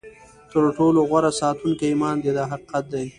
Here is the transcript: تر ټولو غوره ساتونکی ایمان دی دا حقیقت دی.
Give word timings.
تر 0.51 0.63
ټولو 0.77 0.99
غوره 1.09 1.31
ساتونکی 1.41 1.85
ایمان 1.89 2.15
دی 2.23 2.31
دا 2.37 2.43
حقیقت 2.51 2.83
دی. 2.93 3.05